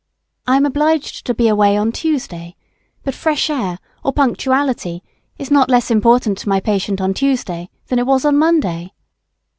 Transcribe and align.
I 0.47 0.57
am 0.57 0.65
obliged 0.65 1.27
to 1.27 1.33
be 1.35 1.47
away 1.47 1.77
on 1.77 1.91
Tuesday. 1.91 2.55
But 3.03 3.13
fresh 3.13 3.51
air, 3.51 3.77
or 4.03 4.11
punctuality 4.11 5.03
is 5.37 5.51
not 5.51 5.69
less 5.69 5.91
important 5.91 6.39
to 6.39 6.49
my 6.49 6.59
patient 6.59 6.99
on 6.99 7.13
Tuesday 7.13 7.69
than 7.85 7.99
it 7.99 8.07
was 8.07 8.25
on 8.25 8.35
Monday. 8.35 8.93